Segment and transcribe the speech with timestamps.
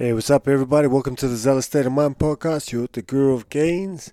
[0.00, 0.86] Hey, what's up, everybody?
[0.86, 2.70] Welcome to the Zealous State of Mind podcast.
[2.70, 4.12] You're with the Guru of Gains.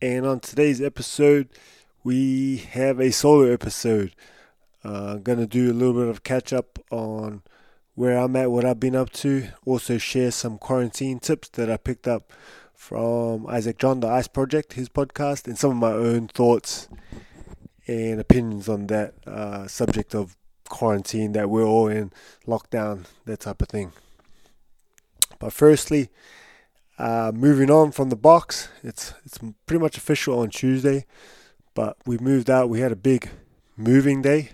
[0.00, 1.48] And on today's episode,
[2.04, 4.14] we have a solo episode.
[4.84, 7.42] Uh, I'm going to do a little bit of catch up on
[7.96, 9.48] where I'm at, what I've been up to.
[9.66, 12.32] Also, share some quarantine tips that I picked up
[12.72, 16.86] from Isaac John, the Ice Project, his podcast, and some of my own thoughts
[17.88, 20.36] and opinions on that uh, subject of
[20.68, 22.12] quarantine that we're all in
[22.46, 23.90] lockdown, that type of thing.
[25.42, 26.08] But firstly,
[27.00, 31.04] uh, moving on from the box, it's it's pretty much official on Tuesday,
[31.74, 32.68] but we moved out.
[32.68, 33.28] We had a big
[33.76, 34.50] moving day,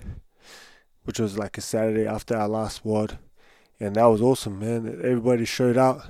[1.05, 3.19] which was like a Saturday after our last WOD,
[3.79, 4.89] and that was awesome, man.
[5.05, 6.07] Everybody showed out.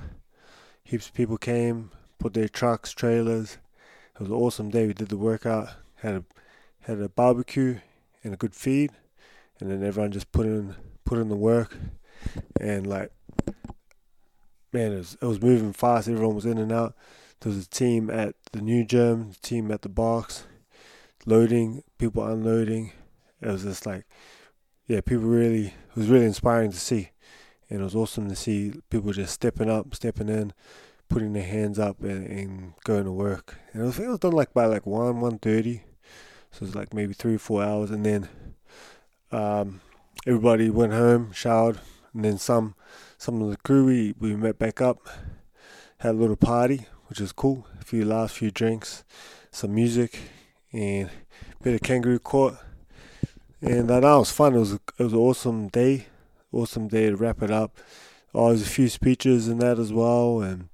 [0.81, 3.57] Heaps of people came, put their trucks, trailers.
[4.15, 4.87] It was an awesome day.
[4.87, 6.23] We did the workout, had a
[6.83, 7.79] had a barbecue
[8.23, 8.91] and a good feed,
[9.59, 11.75] and then everyone just put in put in the work,
[12.61, 13.11] and like
[14.71, 16.07] man, it was, it was moving fast.
[16.07, 16.95] Everyone was in and out.
[17.39, 20.43] There was a team at the new gym, team at the box,
[21.25, 22.91] loading, people unloading.
[23.41, 24.05] It was just like,
[24.87, 27.11] yeah, people really, it was really inspiring to see.
[27.69, 30.53] And it was awesome to see people just stepping up, stepping in,
[31.07, 33.57] putting their hands up and, and going to work.
[33.71, 35.81] And it was, it was done like by like 1, 1.30.
[36.51, 37.91] So it was like maybe three or four hours.
[37.91, 38.27] And then
[39.31, 39.81] um,
[40.25, 41.79] everybody went home, showered,
[42.13, 42.75] and then some
[43.19, 45.09] some of the crew we, we met back up,
[45.97, 47.67] had a little party, which was cool.
[47.81, 49.03] A few laughs, few drinks,
[49.51, 50.17] some music,
[50.71, 51.09] and
[51.59, 52.55] a bit of kangaroo court.
[53.61, 54.55] And uh, that was fun.
[54.55, 56.05] It was a, it was an awesome day,
[56.53, 57.77] awesome day to wrap it up.
[58.33, 60.69] Oh, there was a few speeches and that as well, and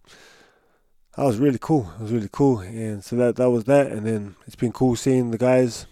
[1.17, 1.91] that was really cool.
[1.97, 3.87] It was really cool, and so that that was that.
[3.87, 5.87] And then it's been cool seeing the guys,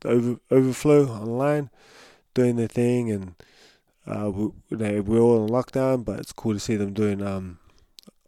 [0.00, 1.68] the over, overflow online,
[2.32, 3.34] doing their thing, and
[4.06, 7.58] uh, we, we're all in lockdown, but it's cool to see them doing um,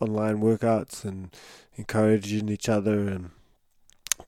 [0.01, 1.35] online workouts and
[1.77, 3.31] encouraging each other, and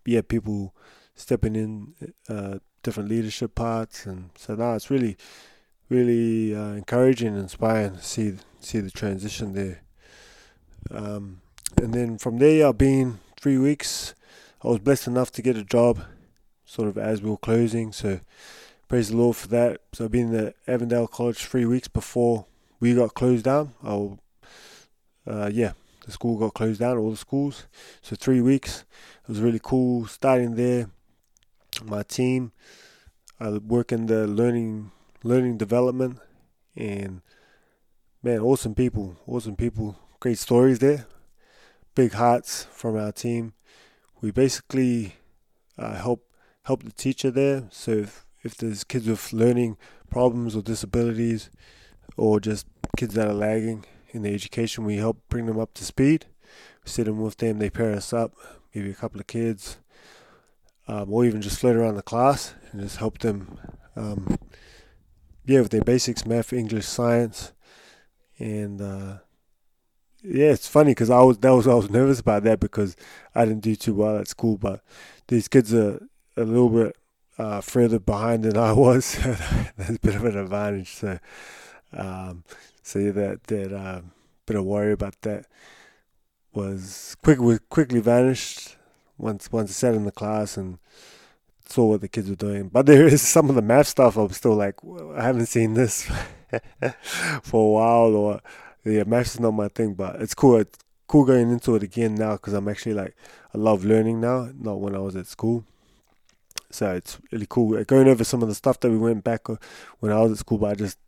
[0.05, 0.75] yeah, people
[1.15, 1.95] stepping in
[2.29, 5.17] uh, different leadership parts, and so now it's really,
[5.89, 9.83] really uh, encouraging and inspiring to see see the transition there.
[10.91, 11.41] Um,
[11.77, 14.15] and then from there, I've been three weeks.
[14.63, 16.01] I was blessed enough to get a job,
[16.65, 18.21] sort of as we were closing, so
[18.89, 19.81] praise the Lord for that.
[19.93, 22.47] So I've been at Avondale College three weeks before
[22.81, 23.75] we got closed down.
[23.83, 24.19] Oh,
[25.27, 25.73] uh, yeah,
[26.05, 27.67] the school got closed down, all the schools.
[28.03, 28.85] So three weeks.
[29.23, 30.91] It was really cool starting there.
[31.85, 32.53] My team,
[33.41, 34.93] I work in the learning
[35.23, 36.19] learning development,
[36.77, 37.23] and
[38.23, 41.07] man, awesome people, awesome people, great stories there.
[41.95, 43.55] Big hearts from our team.
[44.21, 45.15] We basically
[45.79, 46.29] uh, help
[46.65, 47.65] help the teacher there.
[47.71, 48.07] So
[48.45, 49.77] if there's kids with learning
[50.11, 51.51] problems or disabilities
[52.17, 52.67] or just
[52.97, 56.27] kids that are lagging in their education, we help bring them up to speed.
[56.85, 58.35] We sit them with them, they pair us up,
[58.75, 59.79] maybe a couple of kids,
[60.87, 63.59] um, or even just float around the class and just help them,
[63.97, 64.39] um,
[65.47, 67.53] yeah, with their basics, math, English, science,
[68.39, 69.19] and uh,
[70.23, 72.97] yeah, it's funny because I was that was I was nervous about that because
[73.35, 74.83] I didn't do too well at school, but
[75.29, 76.07] these kids are
[76.37, 76.97] a little bit
[77.39, 79.17] uh, further behind than I was.
[79.77, 80.95] That's a bit of an advantage.
[80.95, 81.19] So,
[81.93, 82.45] um,
[82.95, 84.01] yeah, that that uh,
[84.47, 85.47] bit of worry about that
[86.53, 88.77] was quick was quickly vanished
[89.19, 90.79] once once I sat in the class and
[91.67, 92.69] saw what the kids were doing.
[92.69, 94.77] But there is some of the math stuff I'm still like
[95.17, 96.03] I haven't seen this
[97.43, 98.41] for a while or
[98.85, 99.95] yeah, maths is not my thing.
[99.95, 100.59] But it's cool.
[100.59, 103.17] It's cool going into it again now because I'm actually like
[103.55, 105.65] I love learning now, not when I was at school.
[106.75, 109.49] So it's really cool uh, going over some of the stuff that we went back
[109.49, 109.57] uh,
[110.01, 110.99] when I was at school, but I just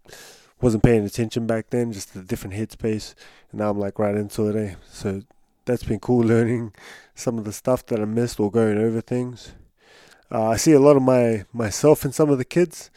[0.61, 3.15] wasn't paying attention back then, just a different headspace.
[3.51, 4.75] And now I'm like right into it, eh?
[4.89, 5.23] So
[5.65, 6.73] that's been cool learning
[7.17, 9.55] some of the stuff that I missed or going over things.
[10.31, 12.91] Uh, I see a lot of my myself and some of the kids,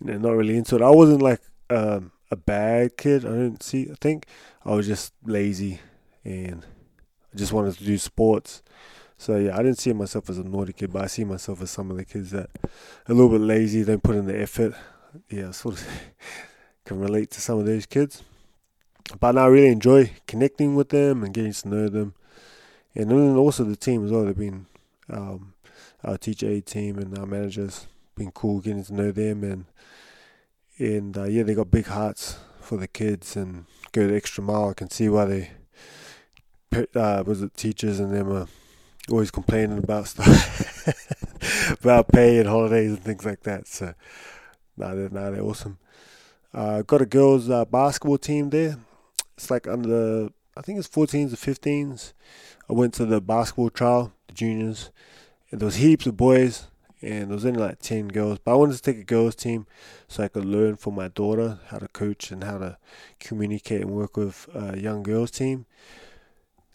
[0.00, 0.82] you know, not really into it.
[0.82, 3.24] I wasn't like um, a bad kid.
[3.24, 3.88] I didn't see.
[3.88, 4.26] I think
[4.64, 5.80] I was just lazy
[6.24, 6.64] and
[7.32, 8.62] I just wanted to do sports.
[9.18, 11.70] So yeah, I didn't see myself as a naughty kid, but I see myself as
[11.70, 12.70] some of the kids that are
[13.08, 14.74] a little bit lazy, don't put in the effort.
[15.30, 15.86] Yeah, sort of
[16.84, 18.22] can relate to some of those kids.
[19.18, 22.14] But I really enjoy connecting with them and getting to know them,
[22.94, 24.24] and then also the team as well.
[24.24, 24.66] They've been
[25.08, 25.54] um,
[26.04, 27.86] our teacher aid team and our managers
[28.16, 29.66] been cool getting to know them and
[30.78, 34.70] and uh, yeah, they got big hearts for the kids and go the extra mile.
[34.70, 35.50] I can see why they
[36.94, 38.46] uh, was it teachers and them are
[39.10, 43.66] always complaining about stuff about pay and holidays and things like that.
[43.66, 43.94] So,
[44.76, 45.78] nah, they're, nah, they're awesome.
[46.52, 48.78] Uh, got a girls' uh, basketball team there.
[49.36, 52.14] it's like under I think it's 14s or 15s.
[52.70, 54.90] I went to the basketball trial, the juniors,
[55.50, 56.68] and there was heaps of boys,
[57.02, 58.38] and there was only like 10 girls.
[58.38, 59.66] But I wanted to take a girls team
[60.08, 62.78] so I could learn from my daughter how to coach and how to
[63.20, 65.66] communicate and work with a young girls team.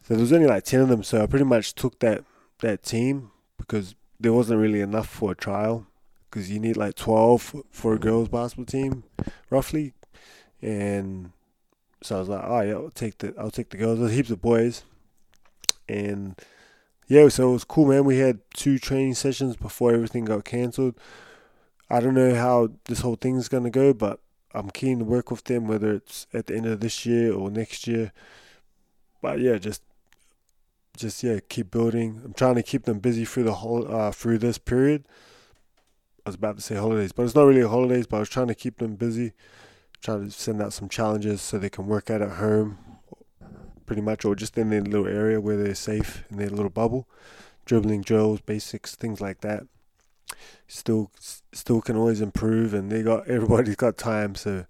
[0.04, 2.24] So there was only like 10 of them, so I pretty much took that,
[2.60, 5.88] that team because there wasn't really enough for a trial
[6.30, 9.04] because you need like 12 for a girls basketball team,
[9.50, 9.94] roughly.
[10.62, 11.32] And
[12.02, 14.00] so I was like, oh yeah, I'll take the I'll take the girls.
[14.00, 14.84] There's heaps of boys,
[15.90, 16.40] and
[17.08, 18.06] yeah, so it was cool, man.
[18.06, 20.96] We had two training sessions before everything got cancelled.
[21.90, 24.20] I don't know how this whole thing's gonna go, but
[24.54, 27.52] I'm keen to work with them, whether it's at the end of this year or
[27.52, 28.14] next year.
[29.22, 29.82] But yeah, just
[31.02, 32.22] just yeah, keep building.
[32.24, 35.06] I'm trying to keep them busy through the whole uh, through this period.
[36.26, 38.08] I was about to say holidays, but it's not really holidays.
[38.08, 39.34] But I was trying to keep them busy
[40.02, 42.78] try to send out some challenges so they can work out at home,
[43.86, 47.08] pretty much, or just in their little area where they're safe in their little bubble.
[47.66, 49.64] Dribbling drills, basics, things like that.
[50.68, 51.12] Still,
[51.54, 54.66] still can always improve, and they got everybody's got time, so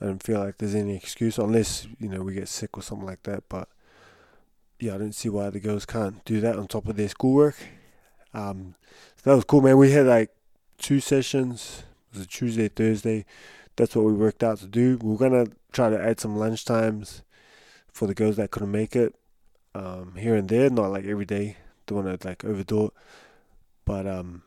[0.00, 3.06] I don't feel like there's any excuse unless you know we get sick or something
[3.06, 3.44] like that.
[3.48, 3.68] But
[4.82, 7.56] yeah, I don't see why the girls can't do that on top of their schoolwork.
[8.34, 8.74] Um,
[9.16, 9.78] so that was cool, man.
[9.78, 10.30] We had like
[10.78, 11.84] two sessions.
[12.12, 13.24] It was a Tuesday, Thursday
[13.76, 14.98] that's what we worked out to do.
[15.02, 17.22] We are gonna try to add some lunch times
[17.92, 19.14] for the girls that couldn't make it
[19.74, 21.56] um, here and there, not like every day.
[21.86, 22.92] Don't want to like overdo it,
[23.84, 24.42] but um,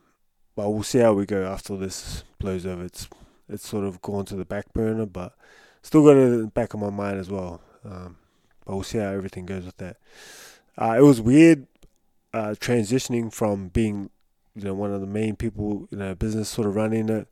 [0.54, 2.84] but we'll see how we go after this blows over.
[2.84, 3.08] It's
[3.48, 5.34] it's sort of gone to the back burner, but
[5.82, 7.60] still got it in the back of my mind as well.
[7.84, 8.16] Um,
[8.66, 9.96] but we'll see how everything goes with that.
[10.76, 11.66] Uh, it was weird
[12.34, 14.10] uh, transitioning from being
[14.54, 17.28] you know one of the main people in a business, sort of running it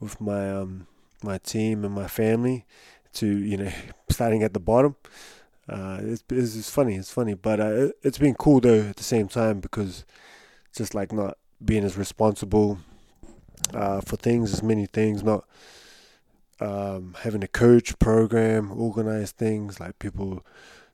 [0.00, 0.86] with my um
[1.22, 2.64] my team and my family
[3.12, 3.72] to you know
[4.10, 4.96] starting at the bottom.
[5.68, 9.02] Uh, it's, it's funny, it's funny, but uh, it, it's been cool though at the
[9.04, 10.06] same time because
[10.74, 12.78] just like not being as responsible
[13.74, 15.44] uh, for things, as many things, not
[16.60, 20.44] um, having a coach program, organize things like people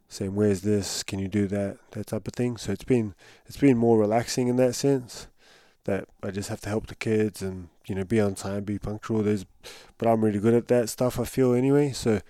[0.08, 1.02] saying, "Where's this?
[1.02, 2.56] Can you do that?" That type of thing.
[2.56, 3.14] So it's been
[3.46, 5.28] it's been more relaxing in that sense
[5.84, 8.78] that I just have to help the kids and you know be on time, be
[8.78, 9.22] punctual.
[9.22, 9.44] There's,
[9.98, 11.20] but I'm really good at that stuff.
[11.20, 11.92] I feel anyway.
[11.92, 12.20] So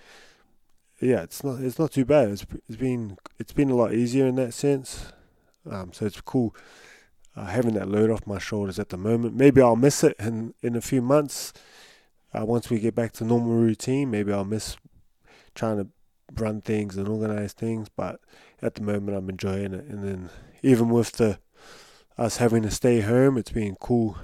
[1.01, 2.29] yeah, it's not it's not too bad.
[2.29, 5.11] It's it's been it's been a lot easier in that sense.
[5.69, 6.55] Um, so it's cool
[7.35, 9.35] uh, having that load off my shoulders at the moment.
[9.35, 11.53] Maybe I'll miss it in in a few months.
[12.33, 14.77] Uh, once we get back to normal routine, maybe I'll miss
[15.53, 15.87] trying to
[16.33, 17.89] run things and organize things.
[17.89, 18.19] But
[18.61, 19.85] at the moment, I'm enjoying it.
[19.85, 20.29] And then
[20.61, 21.39] even with the
[22.17, 24.17] us having to stay home, it's been cool.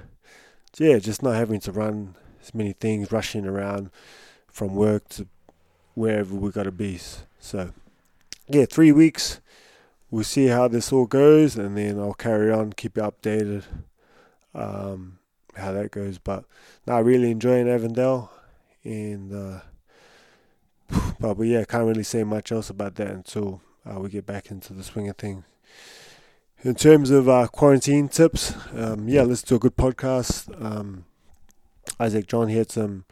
[0.77, 3.89] Yeah, just not having to run as many things, rushing around
[4.48, 5.27] from work to
[5.94, 7.00] wherever we gotta be.
[7.39, 7.71] So,
[8.47, 9.42] yeah, three weeks.
[10.09, 13.63] We'll see how this all goes, and then I'll carry on, keep you updated,
[14.54, 15.19] um,
[15.56, 16.18] how that goes.
[16.18, 16.44] But
[16.86, 18.30] now, really enjoying Avondale,
[18.83, 19.59] and uh,
[21.20, 24.52] but, yeah, I can't really say much else about that until uh, we get back
[24.52, 25.44] into the swing of things.
[26.64, 30.50] In terms of uh, quarantine tips, um, yeah, listen to a good podcast.
[30.64, 31.06] Um,
[32.00, 33.06] Isaac John had some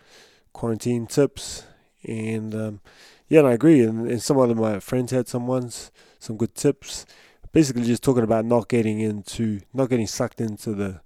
[0.54, 1.64] quarantine tips,
[2.04, 2.81] and um,
[3.28, 3.81] yeah, and I agree.
[3.81, 7.07] And, and some of my friends had some ones, some good tips.
[7.52, 11.02] Basically, just talking about not getting into, not getting sucked into the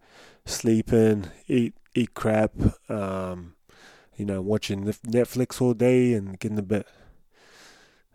[0.46, 2.52] sleeping, eat, eat crap,
[2.90, 3.54] um,
[4.18, 6.88] you know, watching Netflix all day and getting a bit,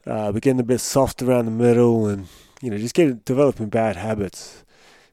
[0.07, 2.29] uh, getting a bit soft around the middle and
[2.61, 4.65] you know, just getting developing bad habits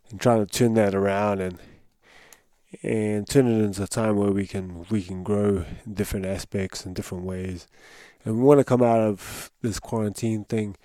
[0.10, 1.60] and trying to turn that around and
[2.84, 6.86] and turn it into a time where we can we can grow in different aspects
[6.86, 7.68] and different ways.
[8.24, 10.76] And we want to come out of this quarantine thing,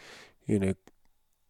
[0.46, 0.74] you know,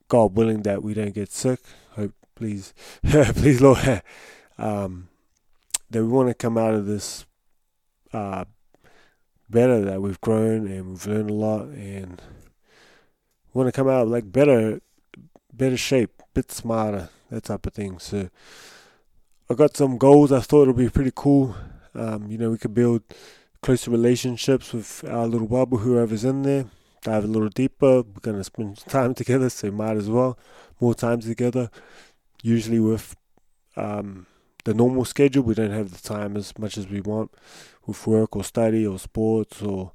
[0.09, 1.61] God willing that we don't get sick.
[1.93, 2.73] Hope please
[3.05, 4.03] please Lord
[4.59, 5.09] um,
[5.91, 7.27] that we want to come out of this
[8.13, 8.45] uh,
[9.49, 12.23] better that we've grown and we've learned a lot and
[13.53, 14.81] want to come out like better
[15.53, 17.99] better shape, bit smarter, that type of thing.
[17.99, 18.31] So
[19.51, 20.33] I got some goals.
[20.33, 21.55] I thought it would be pretty cool.
[21.95, 23.03] Um, you know, we could build
[23.63, 26.67] closer relationships with our little bubble, whoever's in there.
[27.03, 28.03] Dive a little deeper.
[28.03, 30.39] We're gonna spend time together, so might as well
[30.81, 31.71] more time together.
[32.43, 33.17] Usually with
[33.77, 34.27] um,
[34.65, 37.31] the normal schedule, we don't have the time as much as we want
[37.87, 39.93] with work or study or sports or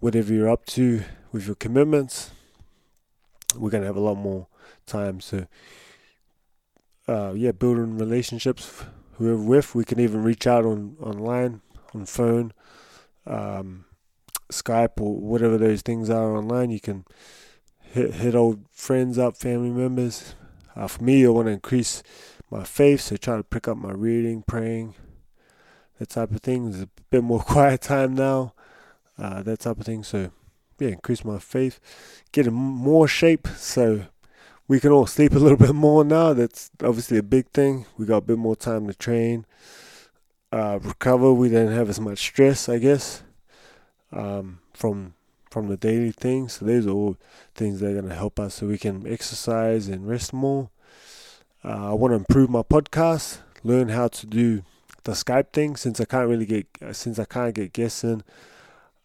[0.00, 2.30] whatever you're up to with your commitments.
[3.56, 4.46] We're gonna have a lot more
[4.86, 5.20] time.
[5.20, 5.46] So,
[7.08, 8.84] uh, yeah, building relationships
[9.14, 9.74] whoever with.
[9.74, 11.60] We can even reach out on online,
[11.94, 12.52] on phone.
[13.26, 13.86] Um,
[14.50, 16.70] Skype or whatever those things are online.
[16.70, 17.04] You can
[17.80, 20.34] hit hit old friends up, family members.
[20.74, 22.02] Uh, for me, I want to increase
[22.50, 24.94] my faith, so try to pick up my reading, praying,
[25.98, 26.70] that type of thing.
[26.70, 28.54] There's a bit more quiet time now,
[29.18, 30.04] uh, that type of thing.
[30.04, 30.30] So
[30.78, 31.80] yeah, increase my faith,
[32.32, 34.06] get in more shape, so
[34.68, 36.32] we can all sleep a little bit more now.
[36.32, 37.86] That's obviously a big thing.
[37.96, 39.46] We got a bit more time to train,
[40.52, 41.32] uh, recover.
[41.32, 43.22] We didn't have as much stress, I guess,
[44.12, 45.14] um, from
[45.50, 46.54] from the daily things.
[46.54, 47.16] So these are all
[47.54, 50.68] things that are going to help us so we can exercise and rest more.
[51.66, 54.62] Uh, I want to improve my podcast, learn how to do
[55.02, 58.22] the Skype thing since I can't really get since I can't get guests in.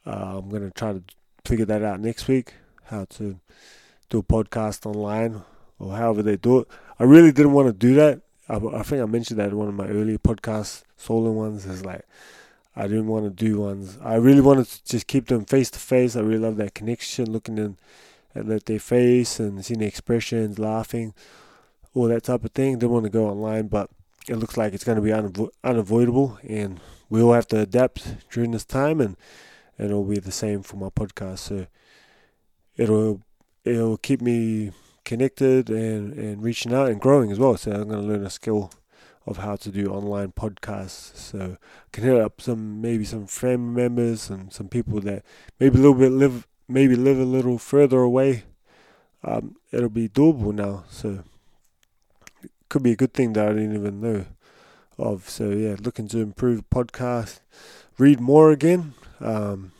[0.05, 1.01] Uh, I'm gonna try to
[1.43, 2.53] figure that out next week.
[2.83, 3.39] How to
[4.11, 5.41] do a podcast online
[5.79, 6.67] or however they do it.
[6.99, 8.21] I really didn't want to do that.
[8.47, 11.65] I, I think I mentioned that in one of my earlier podcasts, solo ones.
[11.65, 12.05] Is like
[12.75, 13.97] I didn't want to do ones.
[14.03, 16.15] I really wanted to just keep them face to face.
[16.15, 17.77] I really love that connection, looking in
[18.35, 21.15] at their face and seeing the expressions, laughing,
[21.93, 22.79] all that type of thing.
[22.79, 23.89] Didn't want to go online, but
[24.27, 26.79] it looks like it's going to be unavo- unavoidable, and
[27.09, 29.17] we will have to adapt during this time, and,
[29.77, 31.39] it'll be the same for my podcast.
[31.39, 31.65] So
[32.77, 33.21] it'll
[33.63, 34.71] it'll keep me
[35.03, 37.57] connected and, and reaching out and growing as well.
[37.57, 38.71] So I'm going to learn a skill
[39.25, 41.15] of how to do online podcasts.
[41.15, 45.23] So I can hit up some maybe some family members and some people that
[45.59, 48.43] maybe a little bit live maybe live a little further away.
[49.23, 50.83] Um, it'll be doable now.
[50.89, 51.23] So
[52.71, 54.25] could be a good thing that I didn't even know
[54.97, 55.29] of.
[55.29, 57.41] So yeah, looking to improve podcast,
[57.97, 58.93] read more again.
[59.19, 59.73] Um,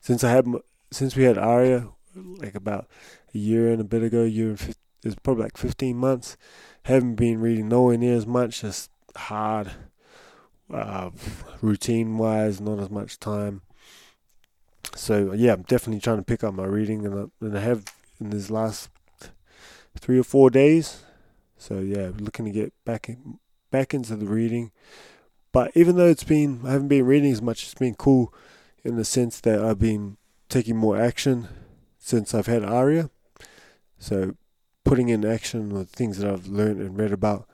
[0.00, 0.46] since I had
[0.90, 2.88] since we had Aria like about
[3.34, 6.36] a year and a bit ago, year and it's probably like 15 months.
[6.82, 8.62] Haven't been reading nowhere near as much.
[8.62, 9.70] Just hard,
[10.74, 11.10] uh,
[11.62, 13.62] routine wise, not as much time.
[14.96, 17.84] So yeah, I'm definitely trying to pick up my reading, and I, and I have
[18.20, 18.90] in these last
[19.96, 21.04] three or four days.
[21.58, 23.38] So yeah, looking to get back in,
[23.70, 24.70] back into the reading.
[25.52, 28.32] But even though it's been I haven't been reading as much, it's been cool
[28.84, 30.16] in the sense that I've been
[30.48, 31.48] taking more action
[31.98, 33.10] since I've had Aria.
[33.98, 34.36] So
[34.84, 37.46] putting in action the things that I've learned and read about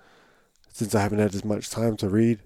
[0.72, 2.40] since I haven't had as much time to read.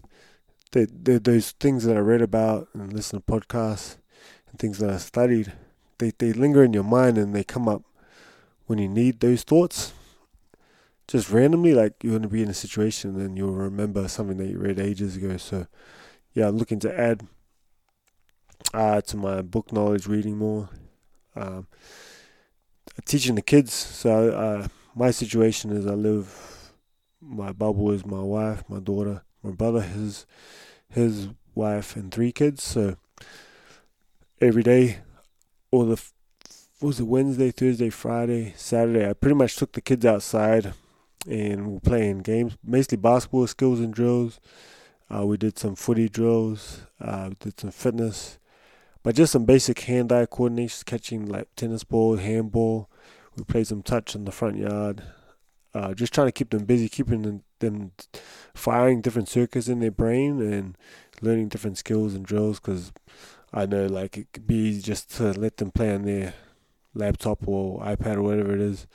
[0.73, 3.97] They, they, those things that I read about and listen to podcasts
[4.49, 5.53] and things that I studied,
[5.99, 7.83] they, they linger in your mind and they come up
[8.67, 9.93] when you need those thoughts.
[11.09, 14.49] Just randomly, like you're going to be in a situation and you'll remember something that
[14.49, 15.38] you read ages ago.
[15.38, 15.67] So,
[16.35, 17.27] yeah, I'm looking to add
[18.75, 20.69] uh, to my book knowledge, reading more.
[21.35, 21.67] Um,
[23.05, 23.73] teaching the kids.
[23.73, 26.73] So uh, my situation is I live.
[27.21, 30.27] My bubble is my wife, my daughter, my brother, his
[30.88, 32.62] his wife, and three kids.
[32.62, 32.97] So
[34.41, 34.99] every day,
[35.71, 36.03] or the
[36.81, 39.09] was it Wednesday, Thursday, Friday, Saturday?
[39.09, 40.75] I pretty much took the kids outside
[41.28, 44.40] and we're playing games, basically basketball skills and drills.
[45.14, 46.82] Uh, we did some footy drills.
[47.00, 48.38] Uh, we did some fitness,
[49.02, 52.90] but just some basic hand-eye coordination, catching like tennis ball, handball.
[53.37, 55.02] We played some touch in the front yard.
[55.75, 57.92] Uh, just trying to keep them busy, keeping them, them
[58.54, 60.76] firing different circuits in their brain and
[61.20, 62.58] learning different skills and drills.
[62.58, 62.92] Because
[63.52, 66.35] I know like it could be easy just to let them play on their
[66.94, 68.87] laptop or iPad or whatever it is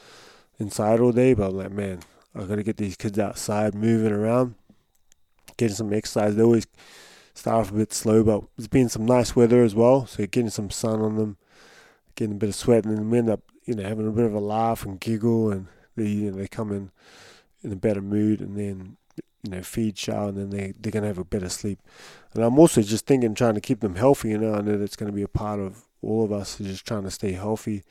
[0.59, 1.33] inside all day.
[1.33, 1.99] But I'm like, man,
[2.35, 4.55] I gotta get these kids outside, moving around,
[5.57, 6.35] getting some exercise.
[6.35, 6.67] They always
[7.35, 10.49] start off a bit slow, but it's been some nice weather as well, so getting
[10.49, 11.37] some sun on them,
[12.15, 14.25] getting a bit of sweat, and then we end up, you know, having a bit
[14.25, 16.91] of a laugh and giggle, and they, you know, they come in
[17.63, 18.97] in a better mood, and then,
[19.43, 21.79] you know, feed, shower, and then they they're gonna have a better sleep.
[22.33, 24.29] And I'm also just thinking, trying to keep them healthy.
[24.29, 27.03] You know, I know that's gonna be a part of all of us, just trying
[27.03, 27.83] to stay healthy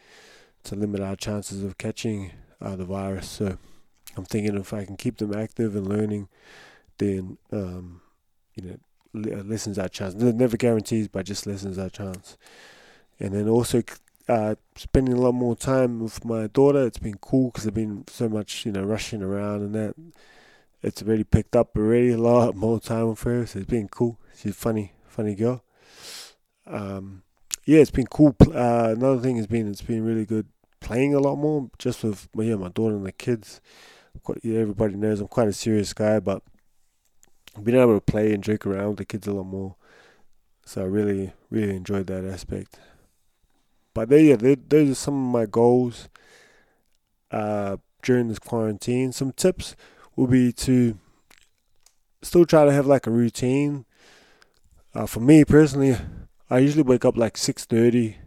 [0.65, 3.29] to limit our chances of catching uh, the virus.
[3.29, 3.59] So
[4.17, 6.29] I'm thinking if I can keep them active and learning,
[6.99, 8.01] then um,
[8.55, 8.79] you know
[9.15, 10.15] lessons lessens our chance.
[10.15, 12.37] Never guarantees, but just lessens our chance.
[13.19, 13.83] And then also
[14.29, 16.87] uh, spending a lot more time with my daughter.
[16.87, 19.95] It's been cool because I've been so much, you know, rushing around and that.
[20.83, 24.19] It's already picked up already a lot more time with her, so it's been cool.
[24.37, 25.63] She's a funny, funny girl.
[26.67, 27.23] Um,
[27.65, 28.35] yeah, it's been cool.
[28.41, 30.47] Uh, another thing has been it's been really good
[30.81, 33.61] playing a lot more just with yeah my daughter and the kids.
[34.45, 36.43] Everybody knows I'm quite a serious guy, but
[37.63, 39.75] being able to play and joke around with the kids a lot more.
[40.65, 42.79] So I really, really enjoyed that aspect.
[43.95, 46.09] But there, yeah, those are some of my goals
[47.31, 49.13] uh, during this quarantine.
[49.13, 49.77] Some tips
[50.17, 50.99] will be to
[52.23, 53.85] still try to have like a routine.
[54.95, 55.97] Uh, for me personally,
[56.49, 58.19] I usually wake up like six thirty.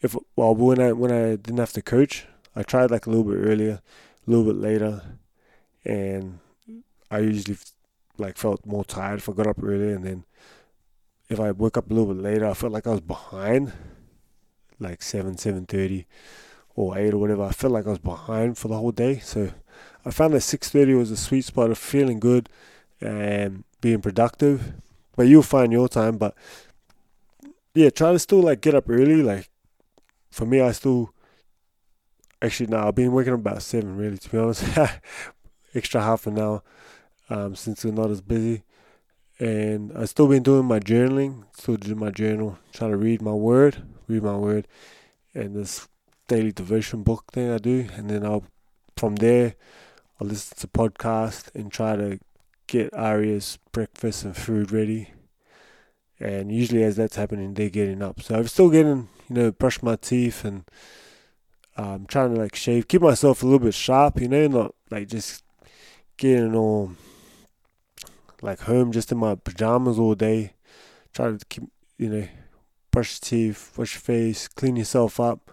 [0.00, 3.24] If well, when I when I didn't have to coach, I tried like a little
[3.24, 3.80] bit earlier,
[4.26, 5.02] a little bit later,
[5.84, 6.38] and
[7.10, 7.58] I usually
[8.18, 10.24] like felt more tired if I got up early, and then
[11.28, 13.72] if I woke up a little bit later, I felt like I was behind,
[14.78, 16.06] like seven, seven thirty,
[16.74, 17.44] or eight or whatever.
[17.44, 19.20] I felt like I was behind for the whole day.
[19.20, 19.50] So
[20.04, 22.48] I found that six thirty was a sweet spot of feeling good
[23.00, 24.74] and being productive.
[25.16, 26.18] But you'll find your time.
[26.18, 26.34] But
[27.74, 29.22] yeah, try to still like get up early.
[29.22, 29.48] Like
[30.30, 31.13] for me, I still
[32.44, 34.64] actually no, I've been working about seven really to be honest.
[35.74, 36.62] Extra half an hour
[37.30, 38.62] um, since we're not as busy.
[39.40, 43.32] And I've still been doing my journaling, still doing my journal, trying to read my
[43.32, 44.68] word, read my word,
[45.34, 45.88] and this
[46.28, 47.88] daily devotion book thing I do.
[47.96, 48.44] And then I'll,
[48.96, 49.56] from there,
[50.20, 52.20] I'll listen to podcast and try to
[52.68, 55.10] get Aria's breakfast and food ready.
[56.20, 58.22] And usually, as that's happening, they're getting up.
[58.22, 60.64] So I'm still getting, you know, brush my teeth and
[61.76, 65.08] um, trying to like shave, keep myself a little bit sharp, you know, not like
[65.08, 65.42] just
[66.16, 66.92] getting all
[68.42, 70.52] like home just in my pajamas all day.
[71.12, 71.64] Try to keep,
[71.98, 72.28] you know,
[72.90, 75.50] brush your teeth, wash your face, clean yourself up.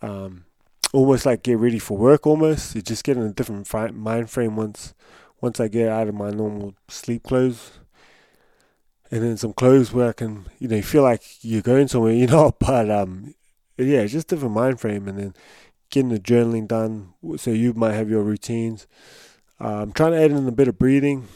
[0.00, 0.44] Um,
[0.92, 2.26] almost like get ready for work.
[2.26, 4.94] Almost, you just get in a different mind frame once
[5.40, 7.78] once I get out of my normal sleep clothes.
[9.10, 12.26] And then some clothes where I can, you know, feel like you're going somewhere, you
[12.26, 13.34] know, but um,
[13.76, 15.08] yeah, just different mind frame.
[15.08, 15.34] And then
[15.90, 18.86] getting the journaling done, so you might have your routines.
[19.60, 21.28] Uh, I'm trying to add in a bit of breathing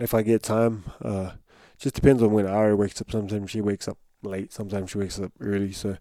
[0.00, 0.84] if I get time.
[1.00, 1.32] Uh,
[1.78, 3.10] just depends on when Ari wakes up.
[3.10, 4.52] Sometimes she wakes up late.
[4.52, 5.72] Sometimes she wakes up early.
[5.72, 5.96] So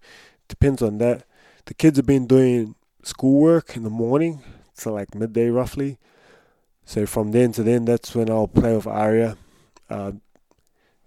[0.47, 1.23] depends on that.
[1.65, 4.41] The kids have been doing schoolwork in the morning,
[4.73, 5.99] so like midday roughly.
[6.85, 9.37] So from then to then, that's when I'll play with Aria.
[9.89, 10.13] Uh,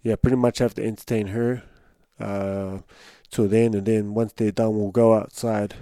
[0.02, 1.62] yeah, pretty much have to entertain her
[2.18, 2.78] uh,
[3.30, 5.74] till then, and then once they're done, we'll go outside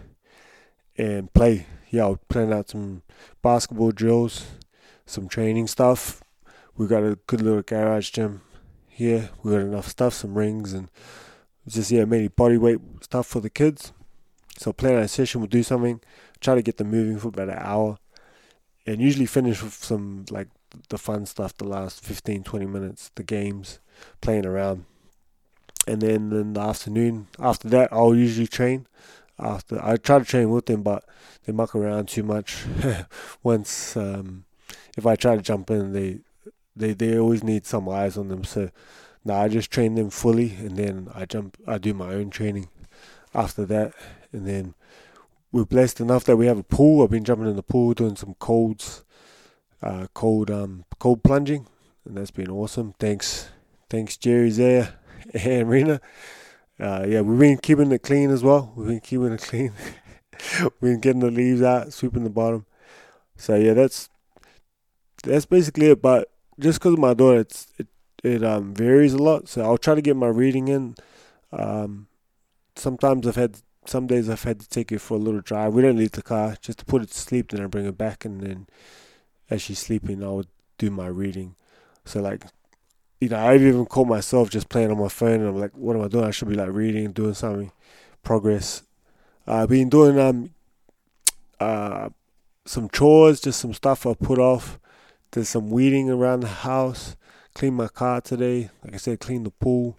[0.97, 1.67] and play.
[1.91, 3.03] Yeah, I'll plan out some
[3.43, 4.47] basketball drills,
[5.07, 6.23] some training stuff,
[6.79, 8.41] we got a good little garage gym
[8.87, 9.31] here.
[9.43, 10.89] We got enough stuff, some rings, and
[11.67, 13.93] just yeah, mainly body weight stuff for the kids.
[14.57, 16.01] So plan a session, we'll do something,
[16.41, 17.99] try to get them moving for about an hour,
[18.87, 20.47] and usually finish with some like
[20.89, 23.81] the fun stuff, the last 15, 20 minutes, the games,
[24.21, 24.85] playing around.
[25.89, 28.87] And then in the afternoon, after that, I'll usually train.
[29.39, 31.03] After I try to train with them, but
[31.45, 32.67] they muck around too much.
[33.43, 34.45] Once, um,
[34.99, 36.19] if I try to jump in, they
[36.77, 38.45] they they always need some eyes on them.
[38.45, 38.71] So
[39.25, 41.57] now I just train them fully, and then I jump.
[41.67, 42.69] I do my own training
[43.35, 43.95] after that,
[44.31, 44.75] and then
[45.53, 47.03] we're blessed enough that we have a pool.
[47.03, 49.05] I've been jumping in the pool, doing some colds,
[49.83, 51.67] uh, cold um cold plunging,
[52.05, 52.93] and that's been awesome.
[52.99, 53.49] Thanks,
[53.89, 54.98] thanks Jerry there
[55.35, 56.01] and Rena.
[56.81, 58.73] Uh, yeah, we've been keeping it clean as well.
[58.77, 59.73] We've been keeping it clean.
[60.63, 62.67] we've been getting the leaves out, sweeping the bottom.
[63.37, 64.09] So yeah, that's
[65.25, 66.01] that's basically it.
[66.01, 67.89] But just because of my daughter, it's it
[68.23, 69.49] it um varies a lot.
[69.49, 70.95] So I'll try to get my reading in.
[71.53, 72.09] Um,
[72.77, 75.73] sometimes I've had some days I've had to take her for a little drive.
[75.73, 77.93] We don't leave the car just to put it to sleep, then I bring her
[77.93, 78.67] back, and then
[79.51, 81.57] as she's sleeping, I would do my reading.
[82.05, 82.45] So like,
[83.21, 85.97] you know, I've even caught myself just playing on my phone, and I'm like, what
[85.97, 86.25] am I doing?
[86.25, 87.73] I should be like reading, doing something,
[88.23, 88.83] progress.
[89.47, 90.51] I've been doing um
[91.59, 92.11] uh
[92.65, 94.79] some chores, just some stuff I put off.
[95.31, 97.17] Did some weeding around the house.
[97.55, 98.71] Cleaned my car today.
[98.85, 99.99] Like I said, cleaned the pool.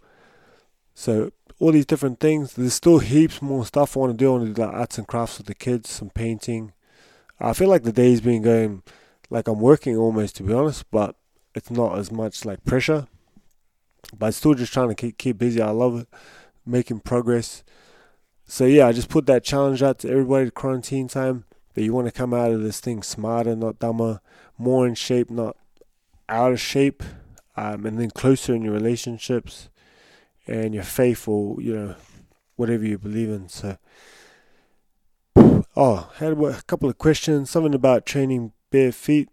[0.93, 2.53] So all these different things.
[2.53, 4.29] There's still heaps more stuff I want to do.
[4.29, 6.73] I want to do like arts and crafts with the kids, some painting.
[7.39, 8.83] I feel like the day's been going
[9.29, 11.15] like I'm working almost to be honest, but
[11.59, 13.07] it's not as much like pressure.
[14.17, 15.61] But still just trying to keep keep busy.
[15.61, 16.07] I love it,
[16.65, 17.63] making progress.
[18.45, 20.47] So yeah, I just put that challenge out to everybody.
[20.47, 21.43] At quarantine time
[21.73, 24.21] that you want to come out of this thing smarter, not dumber,
[24.57, 25.57] more in shape, not
[26.27, 27.03] out of shape,
[27.55, 29.69] um, and then closer in your relationships
[30.47, 31.95] and your faith or you know
[32.55, 33.49] whatever you believe in.
[33.49, 33.77] So,
[35.75, 37.49] oh, had a couple of questions.
[37.49, 39.29] Something about training bare feet.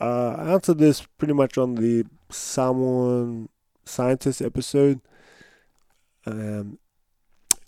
[0.00, 3.48] Uh, I answered this pretty much on the Samoan
[3.84, 5.00] scientist episode.
[6.26, 6.78] Um,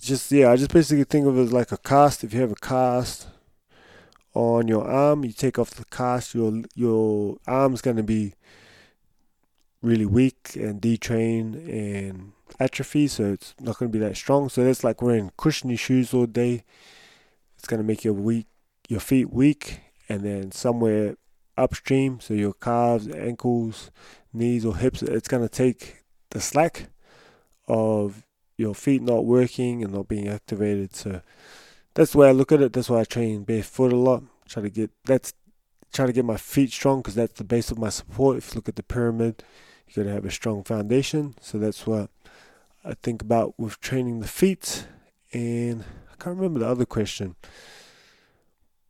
[0.01, 2.25] just yeah, I just basically think of it as like a cast.
[2.25, 3.29] If you have a cast,
[4.37, 5.25] on your arm.
[5.25, 8.35] You take off the cast, your your arm's going to be
[9.83, 14.49] really weak and detrained and atrophy, so it's not going to be that strong.
[14.49, 16.65] So that's like wearing cushiony shoes all day.
[17.59, 18.47] It's going to make your weak
[18.89, 21.17] your feet weak, and then somewhere
[21.57, 23.91] upstream, so your calves, ankles,
[24.33, 26.89] knees, or hips, it's going to take the slack
[27.69, 28.25] of
[28.57, 30.95] your feet not working and not being activated.
[30.95, 31.21] So
[31.95, 32.73] that's the way I look at it.
[32.73, 34.23] That's why I train barefoot a lot.
[34.49, 35.35] Try to get that's
[35.93, 38.39] try to get my feet strong because that's the base of my support.
[38.39, 39.43] If you look at the pyramid,
[39.89, 41.35] you got to have a strong foundation.
[41.41, 42.11] So that's what
[42.85, 44.87] I think about with training the feet.
[45.33, 47.35] And I can't remember the other question,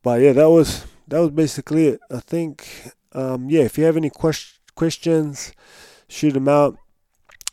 [0.03, 2.01] but yeah, that was that was basically it.
[2.11, 2.69] I think
[3.13, 3.63] um, yeah.
[3.63, 5.53] If you have any quest- questions,
[6.09, 6.77] shoot them out.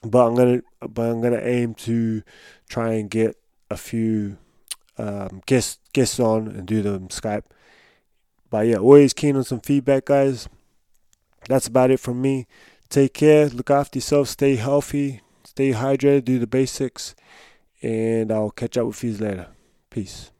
[0.03, 2.23] But I'm gonna but I'm gonna aim to
[2.69, 3.37] try and get
[3.69, 4.37] a few
[4.97, 7.45] um, guests guests on and do them Skype.
[8.49, 10.47] But yeah, always keen on some feedback, guys.
[11.47, 12.47] That's about it from me.
[12.89, 17.15] Take care, look after yourself, stay healthy, stay hydrated, do the basics,
[17.81, 19.47] and I'll catch up with you later.
[19.89, 20.32] Peace.